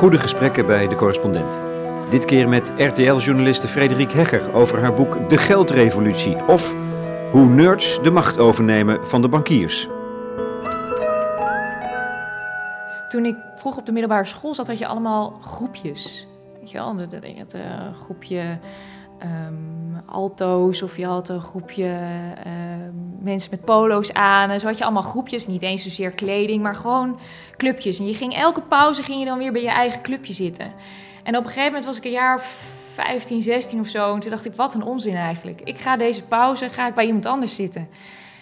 [0.00, 1.60] Goede gesprekken bij de correspondent.
[2.10, 6.46] Dit keer met RTL-journaliste Frederik Hegger over haar boek De Geldrevolutie.
[6.46, 6.74] Of
[7.32, 9.88] hoe nerds de macht overnemen van de bankiers.
[13.08, 16.26] Toen ik vroeg op de middelbare school zat, had je allemaal groepjes.
[16.58, 17.62] Weet je wel, het uh,
[18.02, 18.58] groepje
[19.22, 21.98] um, alto's of je had een groepje
[22.44, 22.89] ehm,
[23.22, 24.50] mensen met polo's aan.
[24.50, 27.18] En zo had je allemaal groepjes, niet eens zozeer kleding, maar gewoon
[27.56, 27.98] clubjes.
[27.98, 30.72] En je ging elke pauze ging je dan weer bij je eigen clubje zitten.
[31.22, 32.42] En op een gegeven moment was ik een jaar
[32.94, 34.14] 15, 16 of zo.
[34.14, 35.60] En toen dacht ik, wat een onzin eigenlijk.
[35.64, 37.88] Ik ga deze pauze, ga ik bij iemand anders zitten.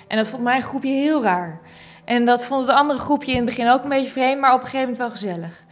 [0.08, 1.60] En dat vond mijn groepje heel raar.
[2.04, 4.60] En dat vond het andere groepje in het begin ook een beetje vreemd, maar op
[4.60, 5.66] een gegeven moment wel gezellig.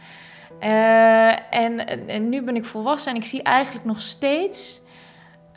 [0.63, 4.81] Uh, en, en, nu ben ik volwassen en ik zie eigenlijk nog steeds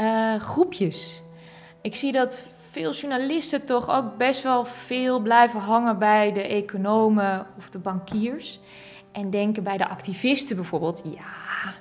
[0.01, 1.23] uh, groepjes.
[1.83, 7.47] Ik zie dat veel journalisten toch ook best wel veel blijven hangen bij de economen
[7.59, 8.61] of de bankiers.
[9.13, 11.75] En denken bij de activisten bijvoorbeeld, ja,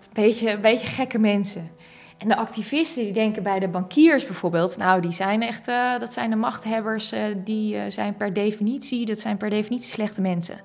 [0.00, 1.70] een beetje, een beetje gekke mensen.
[2.18, 6.12] En de activisten die denken bij de bankiers bijvoorbeeld, nou die zijn echt, uh, dat
[6.12, 10.60] zijn de machthebbers, uh, die uh, zijn per definitie, dat zijn per definitie slechte mensen.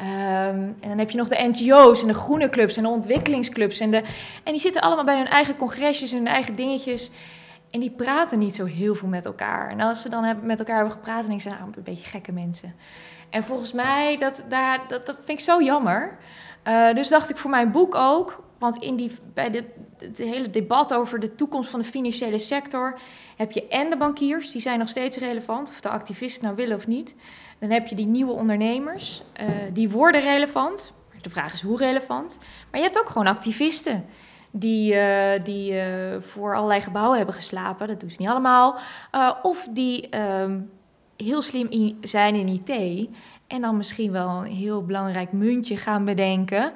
[0.00, 0.06] Um,
[0.80, 3.80] en dan heb je nog de NGO's en de groene clubs en de ontwikkelingsclubs.
[3.80, 4.02] En, de,
[4.42, 7.10] en die zitten allemaal bij hun eigen congresjes en hun eigen dingetjes.
[7.72, 9.70] En die praten niet zo heel veel met elkaar.
[9.70, 12.74] En als ze dan met elkaar hebben gepraat, dan ik, nou, een beetje gekke mensen.
[13.30, 16.18] En volgens mij, dat, daar, dat, dat vind ik zo jammer.
[16.68, 19.64] Uh, dus dacht ik voor mijn boek ook, want in die, bij de,
[19.98, 22.98] het hele debat over de toekomst van de financiële sector
[23.36, 26.76] heb je en de bankiers, die zijn nog steeds relevant, of de activisten nou willen
[26.76, 27.14] of niet.
[27.58, 30.92] Dan heb je die nieuwe ondernemers, uh, die worden relevant.
[31.20, 32.38] De vraag is hoe relevant.
[32.70, 34.04] Maar je hebt ook gewoon activisten
[34.52, 37.88] die, uh, die uh, voor allerlei gebouwen hebben geslapen.
[37.88, 38.78] Dat doen ze niet allemaal.
[39.42, 40.70] of die um,
[41.16, 43.08] heel slim in, zijn in IT
[43.46, 46.72] en dan misschien wel een heel belangrijk muntje gaan bedenken.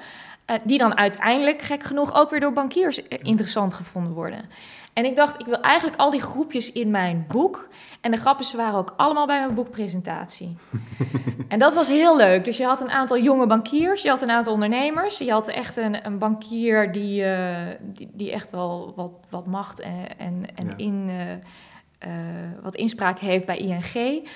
[0.65, 4.49] Die dan uiteindelijk, gek genoeg, ook weer door bankiers interessant gevonden worden.
[4.97, 7.69] En ik dacht, ik wil eigenlijk al die groepjes in mijn boek.
[8.01, 10.57] En de grappen ze waren ook allemaal bij mijn boekpresentatie.
[11.49, 12.45] en dat was heel leuk.
[12.45, 15.19] Dus je had een aantal jonge bankiers, je had een aantal ondernemers.
[15.19, 19.81] Je had echt een, een bankier die, uh, die, die, echt wel wat, wat macht
[19.81, 20.77] en, en, en ja.
[20.77, 24.29] in, uh, wat inspraak heeft bij ING.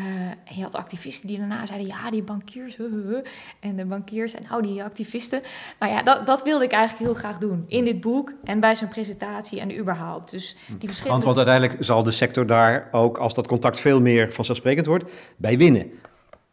[0.00, 3.24] Uh, en je had activisten die daarna zeiden, ja, die bankiers, huh, huh, huh.
[3.60, 5.42] en de bankiers en nou, die activisten.
[5.78, 8.76] Nou ja, dat, dat wilde ik eigenlijk heel graag doen, in dit boek en bij
[8.76, 10.30] zo'n presentatie en überhaupt.
[10.30, 11.24] Dus die verschillende...
[11.24, 15.04] Want, want uiteindelijk zal de sector daar ook, als dat contact veel meer vanzelfsprekend wordt,
[15.36, 15.90] bij winnen.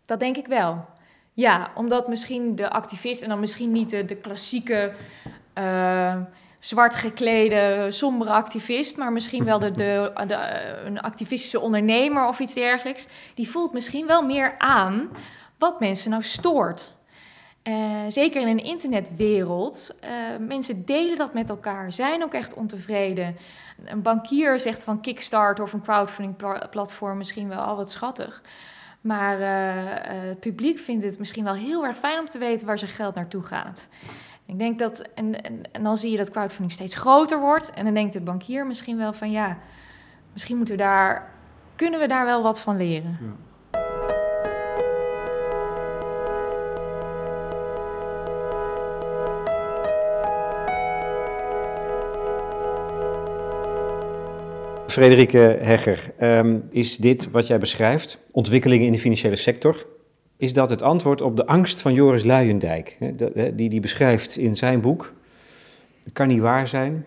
[0.05, 0.85] Dat denk ik wel.
[1.33, 4.93] Ja, omdat misschien de activist en dan misschien niet de, de klassieke...
[5.57, 6.15] Uh,
[6.67, 10.11] zwart geklede, sombere activist, maar misschien wel de, de,
[10.85, 15.09] een activistische ondernemer of iets dergelijks, die voelt misschien wel meer aan
[15.57, 16.95] wat mensen nou stoort.
[17.63, 17.75] Uh,
[18.07, 19.95] zeker in een internetwereld.
[20.03, 20.09] Uh,
[20.47, 23.37] mensen delen dat met elkaar, zijn ook echt ontevreden.
[23.85, 28.41] Een bankier zegt van Kickstarter of een crowdfunding-platform misschien wel al wat schattig.
[29.01, 29.47] Maar uh,
[30.29, 33.15] het publiek vindt het misschien wel heel erg fijn om te weten waar zijn geld
[33.15, 33.89] naartoe gaat.
[34.47, 37.71] Ik denk dat, en, en, en, dan zie je dat crowdfunding steeds groter wordt.
[37.71, 39.57] En dan denkt de bankier misschien wel van ja,
[40.33, 41.31] misschien moeten we daar,
[41.75, 43.17] kunnen we daar wel wat van leren.
[43.21, 43.45] Ja.
[54.87, 59.85] Frederike Hegger, um, is dit wat jij beschrijft, ontwikkelingen in de financiële sector,
[60.37, 62.97] is dat het antwoord op de angst van Joris Luijendijk,
[63.53, 65.13] die die beschrijft in zijn boek.
[66.13, 67.05] Kan niet waar zijn.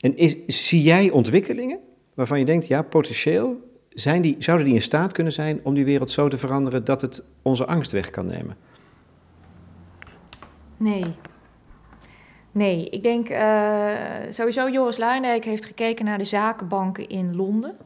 [0.00, 0.14] En
[0.46, 1.78] zie jij ontwikkelingen
[2.14, 5.84] waarvan je denkt, ja, potentieel zijn die, zouden die in staat kunnen zijn om die
[5.84, 8.56] wereld zo te veranderen dat het onze angst weg kan nemen?
[10.76, 11.04] Nee.
[12.52, 13.90] Nee, ik denk uh,
[14.30, 17.76] sowieso Joris Luijendijk heeft gekeken naar de zakenbanken in Londen.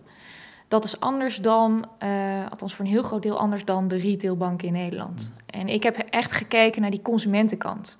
[0.68, 2.10] Dat is anders dan, uh,
[2.50, 5.32] althans voor een heel groot deel anders dan de retailbanken in Nederland.
[5.32, 5.60] Mm.
[5.60, 7.98] En ik heb echt gekeken naar die consumentenkant.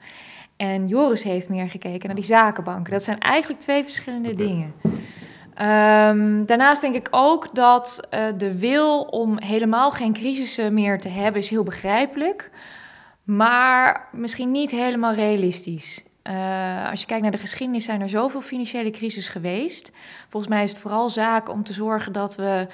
[0.57, 2.93] En Joris heeft meer gekeken naar die zakenbanken.
[2.93, 4.75] Dat zijn eigenlijk twee verschillende dingen.
[4.85, 11.09] Um, daarnaast denk ik ook dat uh, de wil om helemaal geen crisissen meer te
[11.09, 12.51] hebben is heel begrijpelijk.
[13.25, 16.05] Maar misschien niet helemaal realistisch.
[16.29, 19.93] Uh, als je kijkt naar de geschiedenis, zijn er zoveel financiële crisis geweest.
[20.29, 22.67] Volgens mij is het vooral zaak om te zorgen dat, we,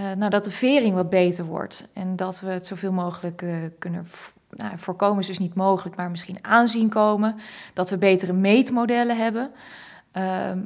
[0.00, 1.88] uh, nou, dat de vering wat beter wordt.
[1.92, 4.06] En dat we het zoveel mogelijk uh, kunnen
[4.50, 7.36] nou, voorkomen, is dus niet mogelijk, maar misschien aanzien komen.
[7.72, 9.50] Dat we betere meetmodellen hebben.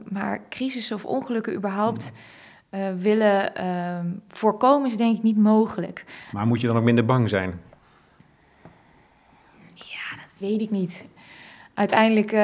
[0.08, 2.12] maar crisis of ongelukken überhaupt.
[2.98, 3.52] willen
[4.28, 6.04] voorkomen is denk ik niet mogelijk.
[6.32, 7.60] Maar moet je dan ook minder bang zijn?
[10.38, 11.06] weet ik niet.
[11.78, 12.40] Uiteindelijk uh,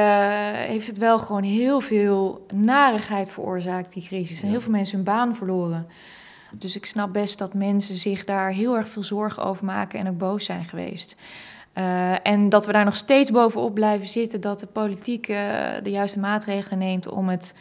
[0.52, 4.42] heeft het wel gewoon heel veel narigheid veroorzaakt, die crisis.
[4.42, 5.86] En heel veel mensen hun baan verloren.
[6.52, 10.08] Dus ik snap best dat mensen zich daar heel erg veel zorgen over maken en
[10.08, 11.16] ook boos zijn geweest.
[11.78, 15.36] Uh, en dat we daar nog steeds bovenop blijven zitten, dat de politiek uh,
[15.82, 17.54] de juiste maatregelen neemt om het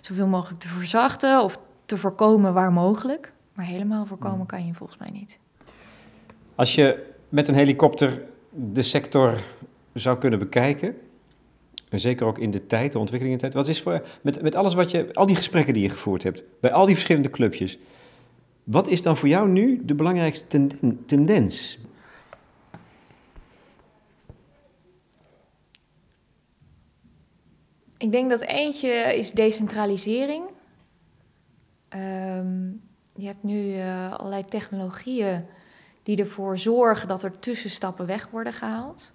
[0.00, 3.32] zoveel mogelijk te verzachten of te voorkomen waar mogelijk.
[3.54, 5.38] Maar helemaal voorkomen kan je volgens mij niet.
[6.54, 9.44] Als je met een helikopter de sector
[9.92, 10.96] zou kunnen bekijken,
[11.90, 14.42] en zeker ook in de tijd, de ontwikkeling in de tijd, wat is voor, met,
[14.42, 17.30] met alles wat je, al die gesprekken die je gevoerd hebt, bij al die verschillende
[17.30, 17.78] clubjes,
[18.64, 20.66] wat is dan voor jou nu de belangrijkste
[21.06, 21.78] tendens?
[27.98, 30.44] Ik denk dat eentje is decentralisering.
[31.94, 32.80] Um,
[33.14, 35.44] je hebt nu uh, allerlei technologieën
[36.02, 39.12] die ervoor zorgen dat er tussenstappen weg worden gehaald.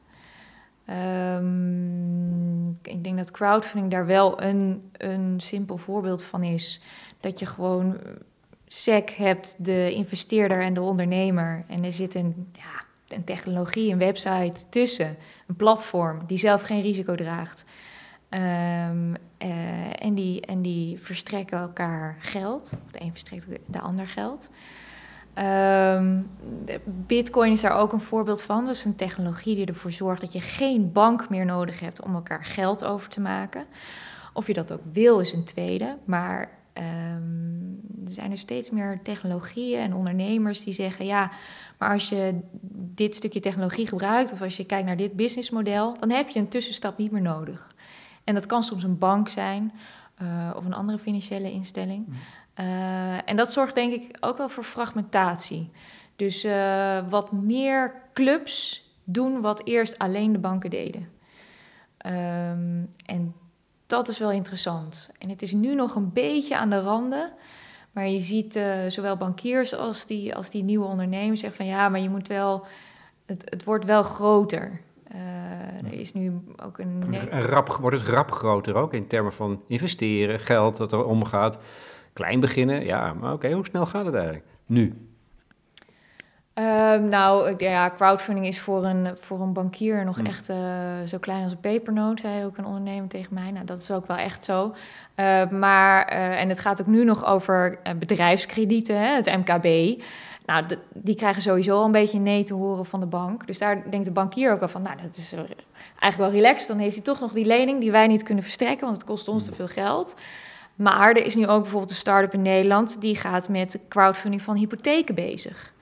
[0.89, 6.81] Um, ik denk dat crowdfunding daar wel een, een simpel voorbeeld van is.
[7.19, 7.97] Dat je gewoon
[8.67, 11.63] SEC hebt, de investeerder en de ondernemer.
[11.67, 16.81] En er zit een, ja, een technologie, een website tussen, een platform die zelf geen
[16.81, 17.65] risico draagt.
[18.29, 22.73] Um, uh, en, die, en die verstrekken elkaar geld.
[22.91, 24.49] De een verstrekt de ander geld.
[25.37, 26.29] Um,
[26.85, 28.65] Bitcoin is daar ook een voorbeeld van.
[28.65, 32.15] Dat is een technologie die ervoor zorgt dat je geen bank meer nodig hebt om
[32.15, 33.65] elkaar geld over te maken.
[34.33, 35.97] Of je dat ook wil, is een tweede.
[36.05, 41.31] Maar um, er zijn er steeds meer technologieën en ondernemers die zeggen: ja,
[41.77, 42.39] maar als je
[42.75, 46.47] dit stukje technologie gebruikt of als je kijkt naar dit businessmodel, dan heb je een
[46.47, 47.75] tussenstap niet meer nodig.
[48.23, 49.71] En dat kan soms een bank zijn
[50.21, 52.05] uh, of een andere financiële instelling.
[52.59, 55.71] Uh, en dat zorgt denk ik ook wel voor fragmentatie.
[56.15, 61.09] Dus uh, wat meer clubs doen wat eerst alleen de banken deden.
[62.05, 63.35] Um, en
[63.85, 65.11] dat is wel interessant.
[65.17, 67.33] En het is nu nog een beetje aan de randen.
[67.91, 71.89] Maar je ziet uh, zowel bankiers als die, als die nieuwe ondernemers zeggen van ja,
[71.89, 72.65] maar je moet wel.
[73.25, 74.81] Het, het wordt wel groter.
[75.15, 77.15] Uh, er is nu ook een.
[77.31, 81.57] een rap, wordt het rap groter ook in termen van investeren, geld dat er omgaat.
[82.13, 84.45] Klein beginnen, ja, maar oké, hoe snel gaat het eigenlijk?
[84.65, 85.11] Nu?
[86.55, 90.25] Um, nou, ja, crowdfunding is voor een, voor een bankier nog hmm.
[90.25, 90.57] echt uh,
[91.07, 93.51] zo klein als een pepernoot, zei ook een ondernemer tegen mij.
[93.51, 94.73] Nou, dat is ook wel echt zo.
[95.15, 100.01] Uh, maar, uh, en het gaat ook nu nog over bedrijfskredieten, hè, het MKB.
[100.45, 103.47] Nou, de, die krijgen sowieso al een beetje nee te horen van de bank.
[103.47, 105.33] Dus daar denkt de bankier ook wel van, nou, dat is
[105.99, 106.67] eigenlijk wel relaxed.
[106.67, 109.27] Dan heeft hij toch nog die lening die wij niet kunnen verstrekken, want het kost
[109.27, 110.15] ons te veel geld.
[110.75, 113.01] Maar er is nu ook bijvoorbeeld een start-up in Nederland...
[113.01, 115.73] die gaat met crowdfunding van hypotheken bezig.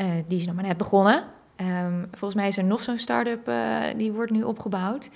[0.00, 1.24] Uh, die is nog maar net begonnen.
[1.56, 5.10] Um, volgens mij is er nog zo'n start-up uh, die wordt nu opgebouwd.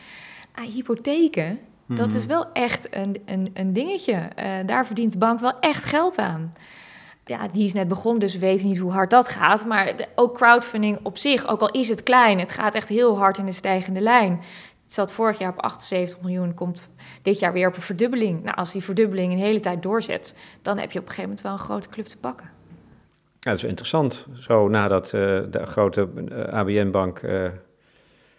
[0.59, 1.97] Uh, hypotheken, mm.
[1.97, 2.29] dat is mhm.
[2.29, 4.13] wel echt een, een, een dingetje.
[4.13, 6.53] Uh, daar verdient de bank wel echt geld aan.
[7.25, 9.67] Ja, die is net begonnen, dus we weten niet hoe hard dat gaat.
[9.67, 13.19] Maar de, ook crowdfunding op zich, ook al is het klein, het gaat echt heel
[13.19, 14.41] hard in de stijgende lijn.
[14.85, 16.89] Het zat vorig jaar op 78 miljoen, komt
[17.23, 18.43] dit jaar weer op een verdubbeling.
[18.43, 21.41] Nou, als die verdubbeling een hele tijd doorzet, dan heb je op een gegeven moment
[21.41, 22.51] wel een grote club te pakken.
[23.41, 24.27] Ja, dat is interessant.
[24.41, 25.11] Zo nadat uh,
[25.51, 27.49] de grote eh, ABN-bank eh,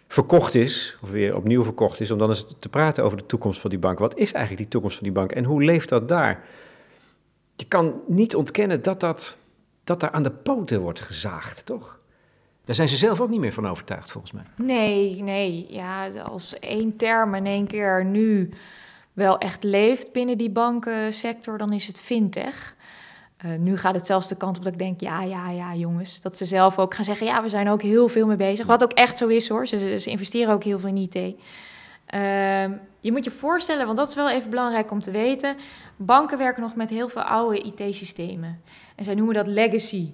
[0.08, 3.60] verkocht is, of weer opnieuw verkocht is, om dan eens te praten over de toekomst
[3.60, 3.98] van die bank.
[3.98, 6.44] Wat is eigenlijk die toekomst van die bank en hoe leeft dat daar?
[7.56, 9.36] Je kan niet ontkennen dat, dat,
[9.84, 11.95] dat daar aan de poten wordt gezaagd, toch?
[12.66, 14.42] Daar zijn ze zelf ook niet meer van overtuigd, volgens mij.
[14.56, 15.66] Nee, nee.
[15.68, 18.50] Ja, als één term in één keer nu
[19.12, 22.76] wel echt leeft binnen die bankensector, dan is het fintech.
[23.44, 26.20] Uh, nu gaat het zelfs de kant op dat ik denk, ja, ja, ja, jongens.
[26.20, 28.66] Dat ze zelf ook gaan zeggen, ja, we zijn ook heel veel mee bezig.
[28.66, 29.66] Wat ook echt zo is hoor.
[29.66, 31.14] Ze, investeren ook heel veel in IT.
[31.14, 31.32] Uh,
[33.00, 35.56] je moet je voorstellen, want dat is wel even belangrijk om te weten.
[35.96, 38.60] Banken werken nog met heel veel oude IT-systemen.
[38.96, 40.12] En zij noemen dat legacy.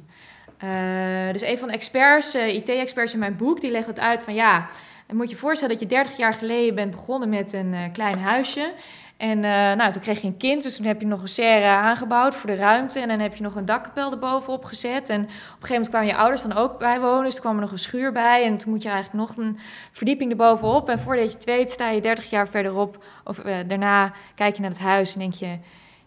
[0.64, 4.22] Uh, dus een van de experts, uh, IT-experts in mijn boek, die legt het uit
[4.22, 4.68] van ja,
[5.12, 8.72] moet je voorstellen dat je 30 jaar geleden bent begonnen met een uh, klein huisje.
[9.16, 9.40] En
[9.76, 12.50] nou, toen kreeg je een kind, dus toen heb je nog een serre aangebouwd voor
[12.50, 13.00] de ruimte.
[13.00, 15.08] En dan heb je nog een dakkapel erbovenop gezet.
[15.08, 17.24] En op een gegeven moment kwamen je ouders dan ook bij wonen.
[17.24, 18.44] Dus toen kwam er nog een schuur bij.
[18.44, 19.58] En toen moet je eigenlijk nog een
[19.92, 20.88] verdieping erbovenop.
[20.88, 23.04] En voordat je het sta je 30 jaar verderop.
[23.24, 25.58] Of daarna kijk je naar het huis en denk je...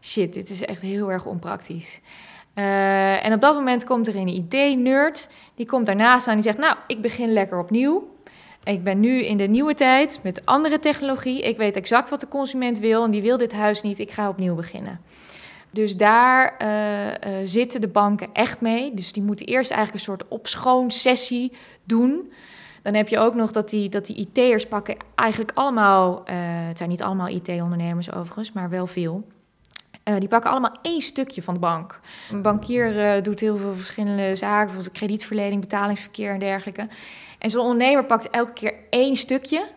[0.05, 2.01] Shit, dit is echt heel erg onpraktisch.
[2.55, 6.57] Uh, en op dat moment komt er een idee-nerd, die komt daarnaast aan die zegt,
[6.57, 8.13] nou, ik begin lekker opnieuw.
[8.63, 11.41] Ik ben nu in de nieuwe tijd met andere technologie.
[11.41, 13.99] Ik weet exact wat de consument wil en die wil dit huis niet.
[13.99, 14.99] Ik ga opnieuw beginnen.
[15.71, 18.93] Dus daar uh, uh, zitten de banken echt mee.
[18.93, 21.51] Dus die moeten eerst eigenlijk een soort opschoonsessie
[21.83, 22.31] doen.
[22.81, 26.25] Dan heb je ook nog dat die, dat die IT'ers pakken eigenlijk allemaal...
[26.25, 29.23] eh, het zijn niet allemaal IT-ondernemers overigens, maar wel veel...
[30.05, 31.99] Eh, die pakken allemaal één stukje van de bank.
[32.31, 36.87] Een bankier eh, doet heel veel verschillende zaken, bijvoorbeeld kredietverlening, betalingsverkeer en dergelijke.
[37.39, 39.67] En zo'n ondernemer pakt elke keer één stukje,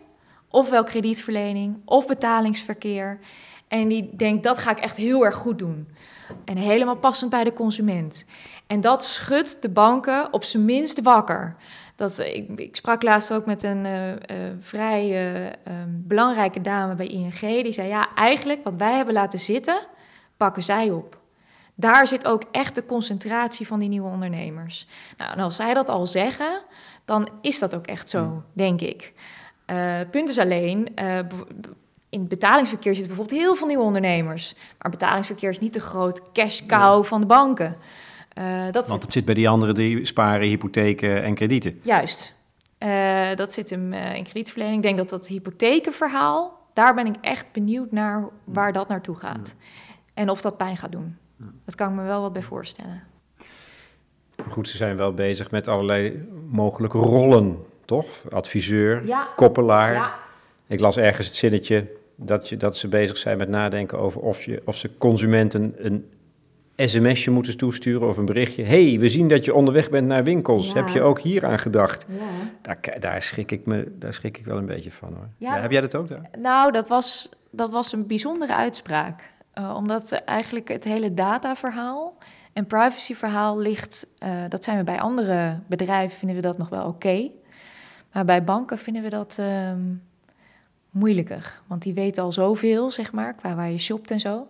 [0.49, 3.19] ofwel kredietverlening of betalingsverkeer.
[3.67, 5.87] En die denkt, dat ga ik echt heel erg goed doen.
[6.45, 8.25] En helemaal passend bij de consument.
[8.67, 11.55] En dat schudt de banken op zijn minst wakker.
[11.95, 17.07] Dat, ik, ik sprak laatst ook met een eh, vrij eh, ehm, belangrijke dame bij
[17.07, 17.39] ING.
[17.39, 19.87] Die zei, ja, eigenlijk wat wij hebben laten zitten,
[20.39, 21.17] pakken zij op.
[21.75, 24.87] Daar zit ook echt de concentratie van die nieuwe ondernemers.
[25.17, 26.61] Nou, en als zij dat al zeggen,
[27.05, 29.13] dan is dat ook echt zo, denk ik.
[29.65, 31.17] Eh punt is alleen, eh,
[32.09, 34.55] in het betalingsverkeer zitten bijvoorbeeld heel veel nieuwe ondernemers.
[34.79, 37.77] Maar betalingsverkeer is niet de groot cash cow van de banken.
[38.33, 41.79] Eh, dat Want het zit bij die anderen die sparen, hypotheken en kredieten.
[41.83, 42.37] Juist.
[43.35, 44.77] Dat zit hem in kredietverlening.
[44.77, 49.55] Ik denk dat dat hypothekenverhaal, daar ben ik echt benieuwd naar waar dat naartoe gaat.
[50.19, 51.17] En of dat pijn gaat doen.
[51.65, 53.01] Dat kan ik me wel wat bij voorstellen.
[54.49, 58.07] Goed, ze zijn wel bezig met allerlei mogelijke rollen, toch?
[58.31, 59.27] Adviseur, Ja.
[59.35, 59.93] koppelaar.
[59.93, 60.13] Ja,
[60.67, 64.43] Ik las ergens het zinnetje dat, je, dat ze bezig zijn met nadenken over of,
[64.43, 66.05] je, of ze consumenten een
[66.75, 68.63] sms'je moeten toesturen of een berichtje.
[68.63, 70.67] hey, we zien dat je onderweg bent naar winkels.
[70.67, 70.73] Ja.
[70.73, 72.05] Heb je ook hier aan gedacht?
[72.09, 72.19] ja.
[72.61, 75.27] Daar, daar, schrik ik me, daar schrik ik wel een beetje van hoor.
[75.37, 76.29] Ja, Ja, heb jij dat ook daar?
[76.39, 79.37] Nou, dat was, dat was een bijzondere uitspraak.
[79.59, 82.17] Eh, omdat eigenlijk het hele dataverhaal
[82.53, 84.07] en privacyverhaal ligt...
[84.17, 87.29] eh, dat zijn we bij andere bedrijven, vinden we dat nog wel oké.
[88.13, 89.81] Maar bij banken vinden we dat ehm,
[90.89, 91.59] moeilijker.
[91.67, 94.47] Want die weten al zoveel, zeg maar, qua waar je shopt en zo.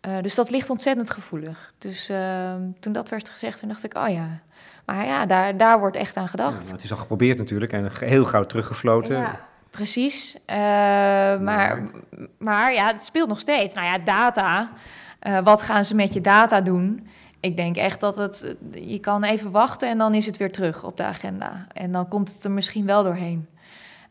[0.00, 1.72] Eh, dus dat ligt ontzettend gevoelig.
[1.78, 4.40] Dus ehm, toen dat werd gezegd, toen dacht ik, oh ja...
[4.84, 6.70] Maar ja, daar, daar wordt echt aan gedacht.
[6.70, 9.16] het is al geprobeerd natuurlijk en heel gauw teruggefloten.
[9.16, 9.40] Ja,
[9.72, 10.36] precies.
[10.44, 10.56] Eh,
[11.40, 11.90] maar,
[12.38, 13.74] maar ja, het speelt nog steeds.
[13.74, 14.70] Nou ja, data.
[15.18, 17.08] Eh, wat gaan ze met je data doen?
[17.40, 18.54] Ik denk echt dat het...
[18.70, 21.66] Je kan even wachten en dan is het weer terug op de agenda.
[21.72, 23.48] En dan komt het er misschien wel doorheen.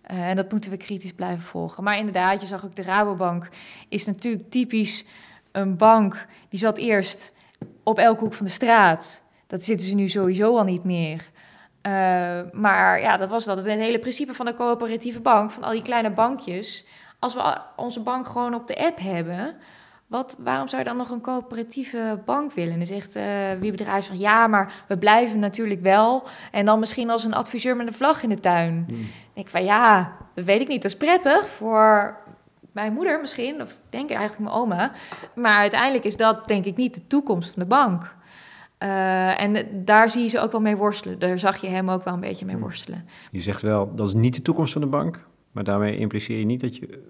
[0.01, 1.83] Eh, en dat moeten we kritisch blijven volgen.
[1.83, 3.49] Maar inderdaad, je zag ook de Rabobank
[3.89, 5.05] is natuurlijk typisch
[5.51, 6.25] een bank.
[6.49, 7.33] Die zat eerst
[7.83, 9.23] op elke hoek van de straat.
[9.47, 11.30] Dat zitten ze nu sowieso al niet meer.
[11.81, 11.91] Eh,
[12.51, 13.57] maar ja, dat was dat.
[13.57, 16.85] Het hele principe van de coöperatieve bank, van al die kleine bankjes.
[17.19, 19.55] Als we onze bank gewoon op de app hebben,
[20.07, 22.71] wat, waarom zou je dan nog een coöperatieve bank willen?
[22.71, 23.25] En dan zegt eh,
[23.59, 26.27] wie bedrijf zegt, ja, maar we blijven natuurlijk wel.
[26.51, 28.83] En dan misschien als een adviseur met een vlag in de tuin.
[28.87, 28.99] Hmm.
[29.01, 30.81] Ik denk van ja, dat weet ik niet.
[30.81, 32.17] Dat is prettig voor
[32.71, 34.91] mijn moeder misschien, of ik denk eigenlijk mijn oma.
[35.35, 38.15] Maar uiteindelijk is dat denk ik niet de toekomst van de bank.
[38.81, 41.19] Eh, en daar zie je ze ook wel mee worstelen.
[41.19, 42.63] Daar zag je hem ook wel een beetje mee Hmm.
[42.63, 43.05] worstelen.
[43.31, 45.27] Je zegt wel, dat is niet de toekomst van de bank.
[45.51, 47.03] Maar daarmee impliceer je niet dat je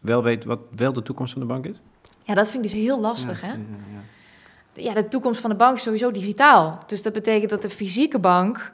[0.00, 1.76] wel weet wat wel de toekomst van de bank is?
[2.22, 3.52] Ja, dat vind ik dus heel lastig, Ja, hè?
[3.52, 3.58] ja,
[3.92, 4.82] ja.
[4.82, 6.78] Ja, de toekomst van de bank is sowieso digitaal.
[6.86, 8.72] Dus dat betekent dat de fysieke bank,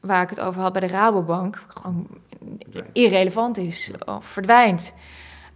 [0.00, 2.06] waar ik het over had bij de Rabobank, gewoon
[2.92, 4.94] irrelevant is of verdwijnt.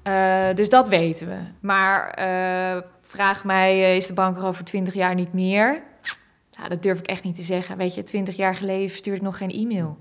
[0.03, 1.37] Eh, dus dat weten we.
[1.61, 5.83] Maar eh, vraag mij, is de bank er over twintig jaar niet meer?
[6.57, 7.77] Ja, dat durf ik echt niet te zeggen.
[7.77, 9.99] Weet je, twintig jaar geleden stuurde ik nog geen e-mail.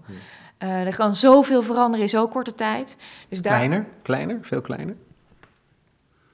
[0.58, 2.98] Eh, er kan zoveel veranderen in zo'n korte tijd.
[3.30, 3.86] Dus daar, Kleiner?
[4.02, 4.38] Kleiner?
[4.42, 4.96] Veel kleiner?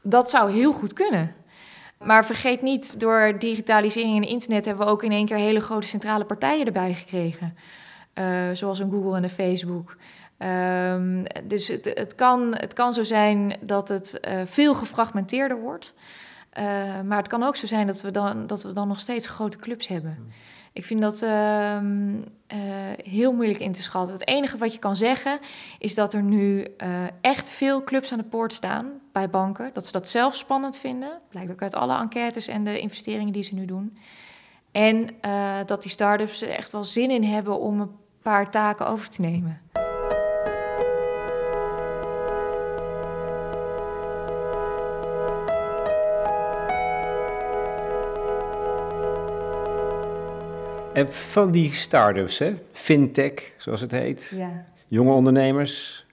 [0.02, 1.36] dat zou heel goed kunnen.
[2.00, 5.88] Maar vergeet niet, door digitalisering en internet hebben we ook in één keer hele grote
[5.88, 7.56] centrale partijen erbij gekregen.
[8.14, 9.96] Eh, zoals een Google en een Facebook.
[10.38, 15.94] Ehm, dus het, het, kan, het kan zo zijn dat het eh, veel gefragmenteerder wordt.
[16.52, 19.28] Eh, maar het kan ook zo zijn dat we, dan, dat we dan nog steeds
[19.28, 20.32] grote clubs hebben.
[20.74, 22.16] Ik vind dat ehm,
[22.48, 22.60] eh,
[23.04, 24.14] heel moeilijk in te schatten.
[24.14, 25.40] Het enige wat je kan zeggen
[25.80, 26.90] is dat er nu eh,
[27.22, 29.70] echt veel clubs aan de poort staan bij banken.
[29.74, 31.20] Dat ze dat zelf spannend vinden.
[31.30, 33.98] Blijkt ook uit alle enquêtes en de investeringen die ze nu doen.
[34.72, 35.10] En
[35.66, 37.92] dat die start-ups er echt wel zin in hebben om een
[38.22, 39.62] paar taken over te nemen.
[50.94, 52.54] En van die start-ups, hè?
[52.72, 54.66] fintech, zoals het heet, Ja.
[54.88, 56.06] jonge ondernemers,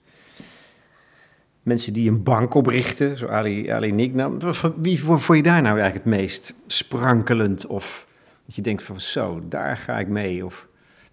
[1.63, 4.37] mensen die een bank oprichten, zo Ali, Ali Nicknam.
[4.75, 7.67] Wie vond je daar nou eigenlijk het meest sprankelend?
[7.67, 8.07] Of
[8.45, 10.45] dat je denkt van zo, daar ga ik mee?
[10.45, 10.67] Of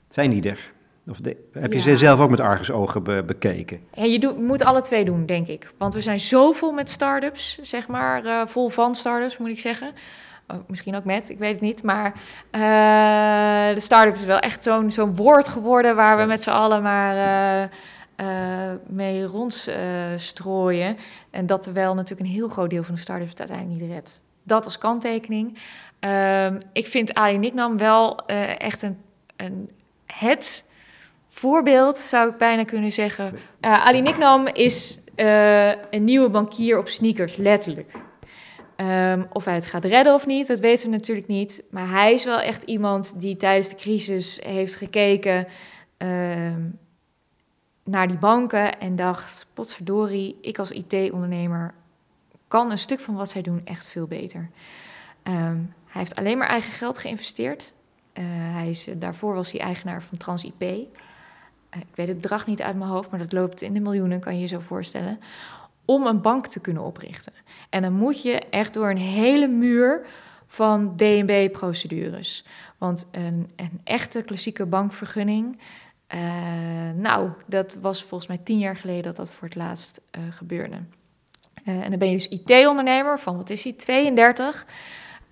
[0.09, 0.73] zijn die er?
[1.09, 1.85] Of de- heb je Ja.
[1.85, 3.81] ze zelf ook met argusogen be- bekeken?
[3.95, 5.73] Ja, je doet, moet alle twee doen, denk ik.
[5.79, 9.61] Want we zijn zo vol met start-ups, zeg maar, eh, vol van start-ups moet ik
[9.61, 9.93] zeggen.
[10.49, 11.83] Oh, misschien ook met, ik weet het niet.
[11.83, 12.15] Maar
[12.53, 16.83] uh, de start-up is wel echt zo'n zo'n woord geworden waar we met z'n allen
[16.83, 17.71] maar
[18.17, 20.97] uh, mee rondstrooien.
[21.31, 24.23] en dat terwijl natuurlijk een heel groot deel van de start-ups het uiteindelijk niet redt.
[24.43, 25.59] Dat als kanttekening.
[25.99, 28.27] Ehm, ik vind Ali Nicknam wel
[28.59, 28.99] echt een,
[29.37, 29.71] een,
[30.07, 30.65] het
[31.29, 33.39] voorbeeld, zou ik bijna kunnen zeggen.
[33.61, 35.01] Ali Nicknam is
[35.91, 37.93] een nieuwe bankier op sneakers, letterlijk.
[38.81, 41.63] Um, of hij het gaat redden of niet, dat weten we natuurlijk niet.
[41.71, 45.47] Maar hij is wel echt iemand die tijdens de crisis heeft gekeken
[45.99, 46.55] uh,
[47.85, 51.75] naar die banken en dacht: potverdorie, ik als IT-ondernemer
[52.49, 54.51] kan een stuk van wat zij doen echt veel beter.
[55.23, 57.73] Um, hij heeft alleen maar eigen geld geïnvesteerd.
[58.15, 60.63] Uh, hij is, daarvoor was hij eigenaar van TransIP.
[60.63, 60.71] Uh,
[61.71, 64.35] ik weet het bedrag niet uit mijn hoofd, maar dat loopt in de miljoenen, kan
[64.35, 65.19] je je zo voorstellen
[65.87, 67.33] om een bank te kunnen oprichten.
[67.71, 70.07] En dan moet je echt door een hele muur
[70.47, 72.45] van DNB-procedures.
[72.79, 75.61] Want een, een, echte klassieke bankvergunning,
[76.15, 76.21] uh,
[76.95, 80.77] nou, dat was volgens mij tien jaar geleden dat dat voor het laatst uh, gebeurde.
[81.65, 84.67] Uh, en dan ben je dus IT-ondernemer van, wat is hij, 32,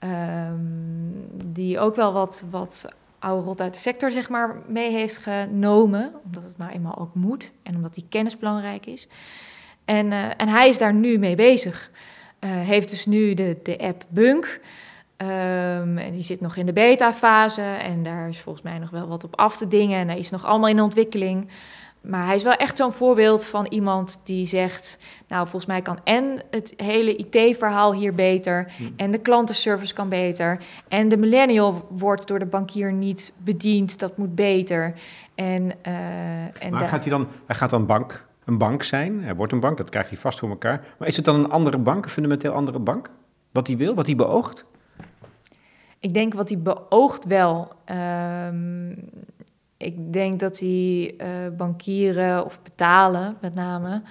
[0.01, 5.17] um, die ook wel wat, wat oude rot uit de sector zeg maar mee heeft
[5.17, 9.09] genomen, omdat het nou eenmaal ook moet en omdat die kennis belangrijk is.
[9.85, 11.91] En, uh, en hij is daar nu mee bezig.
[12.41, 14.61] Uh, heeft dus nu de, de app Bunk.
[15.17, 17.63] Um, en die zit nog in de beta-fase.
[17.63, 19.99] En daar is volgens mij nog wel wat op af te dingen.
[19.99, 21.49] En hij is nog allemaal in ontwikkeling.
[22.01, 24.99] Maar hij is wel echt zo'n voorbeeld van iemand die zegt:
[25.29, 28.73] Nou, volgens mij kan en het hele IT-verhaal hier beter.
[28.77, 28.93] Hmm.
[28.97, 30.61] En de klantenservice kan beter.
[30.89, 33.99] En de millennial wordt door de bankier niet bediend.
[33.99, 34.95] Dat moet beter.
[35.35, 39.23] En, uh, en maar gaat hij, dan, hij gaat dan bank een bank zijn.
[39.23, 40.87] Hij wordt een bank, dat krijgt hij vast voor elkaar.
[40.99, 43.11] Maar is het dan een andere bank, een fundamenteel andere bank?
[43.53, 44.65] Wat hij wil, wat hij beoogt?
[45.99, 47.73] Ik denk wat hij beoogt wel.
[48.47, 49.11] Um,
[49.77, 51.27] ik denk dat hij uh,
[51.57, 54.03] bankieren of betalen met name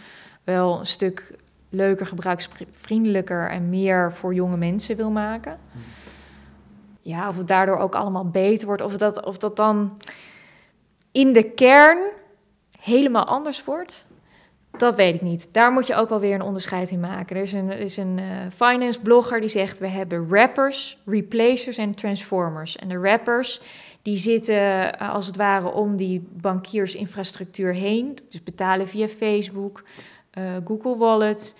[0.43, 1.37] wel een stuk
[1.69, 5.57] leuker, gebruiksvriendelijker en meer voor jonge mensen wil maken.
[7.01, 8.81] Ja, of het daardoor ook allemaal beter wordt.
[8.81, 9.97] Of dat, of dat dan
[11.11, 12.11] in de kern
[12.79, 14.07] helemaal anders wordt.
[14.77, 15.47] Dat weet ik niet.
[15.51, 17.35] Daar moet je ook wel weer een onderscheid in maken.
[17.35, 21.95] Er is een, is een uh, finance blogger die zegt: we hebben rappers, replacers en
[21.95, 22.75] transformers.
[22.75, 23.61] En de rappers
[24.01, 28.17] die zitten uh, als het ware om die bankiersinfrastructuur heen.
[28.29, 29.83] Dus betalen via Facebook,
[30.33, 31.55] uh, Google Wallet,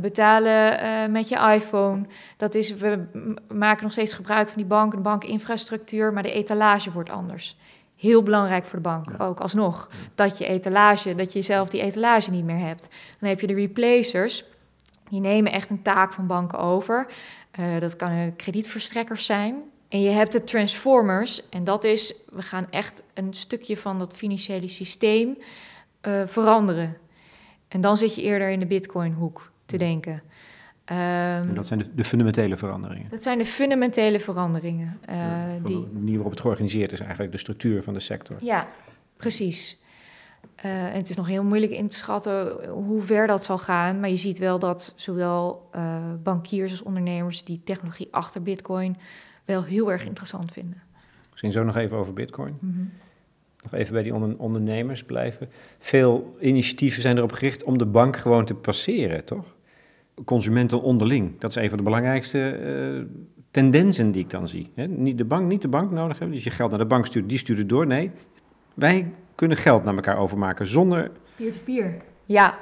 [0.00, 2.06] betalen met je iPhone.
[2.36, 3.04] Dat is, we
[3.48, 7.56] maken nog steeds gebruik van die bank, de bankinfrastructuur, maar de etalage wordt anders
[8.00, 9.08] heel belangrijk voor de bank.
[9.18, 9.88] Ook alsnog.
[10.14, 12.88] Dat je etalage, dat je zelf die etalage niet meer hebt.
[13.18, 14.44] Dan heb je de replacers.
[15.08, 17.06] Die nemen echt een taak van banken over.
[17.60, 19.62] Uh, dat kan kredietverstrekkers zijn.
[19.88, 21.48] En je hebt de transformers.
[21.48, 25.38] En dat is, we gaan echt een stukje van dat financiële systeem
[26.02, 26.96] uh, veranderen.
[27.68, 30.22] En dan zit je eerder in de Bitcoin-hoek te denken.
[30.92, 33.10] Um, dat zijn de, de, fundamentele veranderingen.
[33.10, 34.98] Dat zijn de fundamentele veranderingen.
[35.08, 35.80] Uh, ja, die...
[35.80, 38.36] De manier waarop het georganiseerd is, eigenlijk de structuur van de sector.
[38.40, 38.68] Ja,
[39.16, 39.78] precies.
[40.64, 44.00] Uh, en het is nog heel moeilijk in te schatten hoe ver dat zal gaan.
[44.00, 48.96] Maar je ziet wel dat zowel uh, bankiers als ondernemers die technologie achter Bitcoin
[49.44, 50.82] wel heel erg interessant vinden.
[51.30, 52.56] Misschien zo nog even over Bitcoin.
[52.60, 52.90] Mm -hmm.
[53.62, 55.48] Nog even bij die onder ondernemers blijven.
[55.78, 59.54] Veel initiatieven zijn erop gericht om de bank gewoon te passeren, toch?
[60.24, 61.40] Consumenten onderling.
[61.40, 62.60] Dat is een van de belangrijkste
[62.98, 63.04] uh,
[63.50, 64.70] tendensen die ik dan zie.
[64.74, 67.28] Niet, de bank, niet de bank nodig hebben, dus je geld naar de bank stuurt,
[67.28, 67.86] die stuurt het door.
[67.86, 68.10] Nee,
[68.74, 71.10] wij kunnen geld naar elkaar overmaken zonder...
[71.36, 72.02] Peer-to-peer.
[72.24, 72.58] Ja,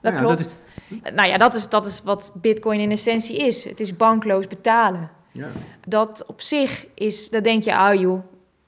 [0.00, 0.38] dat ja, klopt.
[0.38, 1.12] Dat is...
[1.14, 3.64] Nou ja, dat is, dat is wat bitcoin in essentie is.
[3.64, 5.10] Het is bankloos betalen.
[5.32, 5.48] Ja.
[5.86, 8.22] Dat op zich is, dan denk je, ah joh,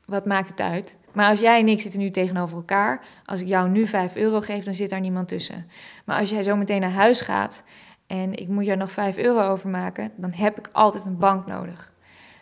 [0.05, 0.99] wat maakt het uit?
[1.13, 4.41] Maar als jij en ik zitten nu tegenover elkaar, als ik jou nu 5 euro
[4.41, 5.67] geef, dan zit daar niemand tussen.
[6.05, 7.65] Maar als jij zo meteen naar huis gaat
[8.13, 11.93] en ik moet jou nog 5 euro overmaken, dan heb ik altijd een bank nodig.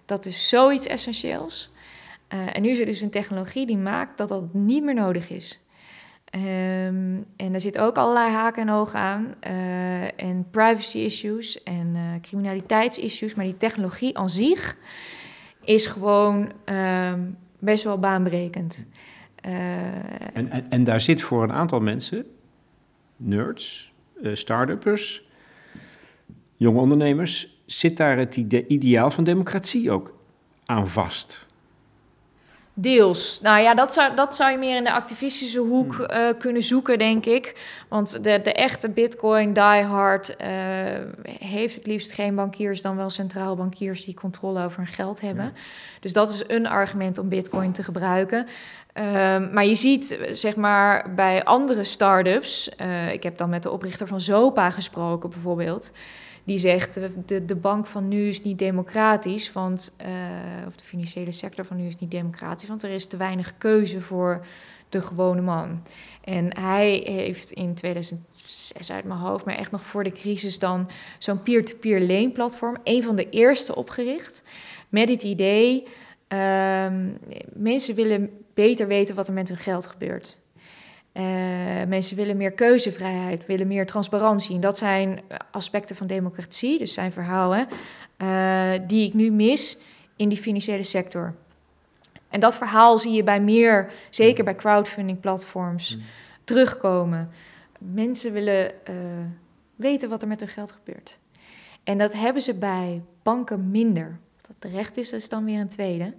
[0.05, 1.73] Dat is zoiets essentieels.
[2.29, 5.31] Uh, en nu is er dus een technologie die maakt dat dat niet meer nodig
[5.31, 5.65] is.
[6.35, 9.35] Um, en daar zit ook allerlei haken en ogen aan.
[9.47, 13.35] Uh, en privacy issues en uh, criminaliteitsissues.
[13.35, 14.77] Maar die technologie aan zich
[15.65, 18.87] is gewoon um, best wel baanbrekend.
[19.43, 22.27] En, en, en, daar zit voor een aantal mensen,
[23.17, 23.93] nerds,
[24.33, 25.30] start-uppers,
[26.61, 30.15] jonge ondernemers, zit daar het ideaal van democratie ook
[30.65, 31.47] aan vast?
[32.75, 33.41] Deels.
[33.41, 36.05] Nou ja, dat zou, dat zou je meer in de activistische hoek Hmm.
[36.05, 37.55] eh, kunnen zoeken, denk ik.
[37.89, 40.49] Want de, de echte Bitcoin diehard eh
[41.39, 45.45] heeft het liefst geen bankiers dan wel centraal bankiers die controle over hun geld hebben.
[45.45, 45.53] Ja.
[46.01, 48.47] Dus dat is een argument om Bitcoin te gebruiken.
[48.93, 52.69] Ehm, maar je ziet, zeg maar, bij andere start-ups...
[52.77, 55.93] eh, ik heb dan met de oprichter van Zopa gesproken bijvoorbeeld...
[56.51, 59.53] die zegt, de, de, bank van nu is niet democratisch...
[59.53, 60.09] Want, eh,
[60.67, 62.69] of de financiële sector van nu is niet democratisch...
[62.69, 64.47] want er is te weinig keuze voor
[64.89, 65.83] de gewone man.
[66.25, 69.45] En hij heeft in 2006 uit mijn hoofd...
[69.45, 72.77] maar echt nog voor de crisis dan zo'n peer-to-peer leenplatform...
[72.85, 74.43] een van de eerste opgericht...
[74.89, 75.87] met het idee...
[76.29, 77.09] ehm,
[77.53, 80.41] mensen willen beter weten wat er met hun geld gebeurt.
[81.13, 81.25] Eh,
[81.89, 84.55] mensen willen meer keuzevrijheid, willen meer transparantie.
[84.55, 85.21] En dat zijn
[85.51, 87.69] aspecten van democratie, dus zijn verhalen,
[88.17, 89.79] eh, die ik nu mis
[90.17, 91.35] in die financiële sector.
[92.29, 96.03] En dat verhaal zie je bij meer, zeker bij crowdfunding platforms, Mm.
[96.45, 97.31] terugkomen.
[97.79, 98.95] Mensen willen eh,
[99.77, 101.19] weten wat er met hun geld gebeurt.
[101.85, 104.19] En dat hebben ze bij banken minder.
[104.43, 106.15] Dat terecht is, dat is dan weer een tweede.